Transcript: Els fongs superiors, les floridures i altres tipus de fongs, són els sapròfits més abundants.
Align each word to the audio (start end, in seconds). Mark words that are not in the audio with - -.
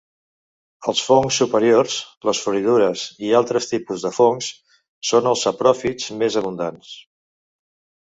Els 0.91 1.01
fongs 1.09 1.37
superiors, 1.41 1.97
les 2.31 2.41
floridures 2.47 3.05
i 3.29 3.31
altres 3.41 3.71
tipus 3.75 4.09
de 4.09 4.15
fongs, 4.19 4.51
són 5.13 5.33
els 5.35 5.49
sapròfits 5.49 6.13
més 6.25 6.43
abundants. 6.45 7.01